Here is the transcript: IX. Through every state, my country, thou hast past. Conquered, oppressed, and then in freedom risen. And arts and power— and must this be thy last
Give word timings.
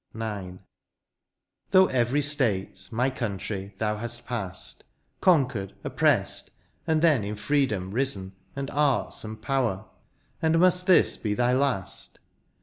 IX. 0.19 0.57
Through 1.69 1.91
every 1.91 2.23
state, 2.23 2.89
my 2.91 3.11
country, 3.11 3.75
thou 3.77 3.97
hast 3.97 4.25
past. 4.25 4.83
Conquered, 5.21 5.75
oppressed, 5.83 6.49
and 6.87 7.03
then 7.03 7.23
in 7.23 7.35
freedom 7.35 7.91
risen. 7.91 8.33
And 8.55 8.71
arts 8.71 9.23
and 9.23 9.39
power— 9.39 9.85
and 10.41 10.59
must 10.59 10.87
this 10.87 11.17
be 11.17 11.35
thy 11.35 11.53
last 11.53 12.17